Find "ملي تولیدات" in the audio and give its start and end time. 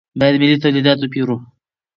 0.41-0.97